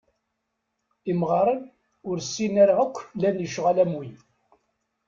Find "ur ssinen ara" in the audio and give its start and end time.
2.07-2.73